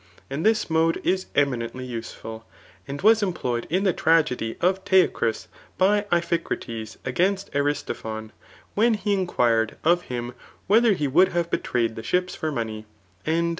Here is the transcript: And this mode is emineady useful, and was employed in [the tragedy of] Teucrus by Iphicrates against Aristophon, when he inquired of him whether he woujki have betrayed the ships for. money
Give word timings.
And 0.31 0.43
this 0.43 0.67
mode 0.67 0.99
is 1.03 1.25
emineady 1.35 1.87
useful, 1.87 2.47
and 2.87 2.99
was 3.03 3.21
employed 3.21 3.67
in 3.69 3.83
[the 3.83 3.93
tragedy 3.93 4.55
of] 4.59 4.83
Teucrus 4.83 5.47
by 5.77 6.07
Iphicrates 6.11 6.97
against 7.05 7.51
Aristophon, 7.53 8.31
when 8.73 8.95
he 8.95 9.13
inquired 9.13 9.77
of 9.83 10.05
him 10.05 10.33
whether 10.65 10.93
he 10.93 11.07
woujki 11.07 11.33
have 11.33 11.51
betrayed 11.51 11.95
the 11.95 12.01
ships 12.01 12.33
for. 12.33 12.51
money 12.51 12.87